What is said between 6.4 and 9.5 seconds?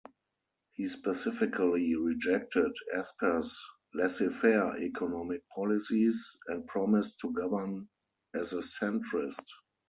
and promised to govern as a centrist.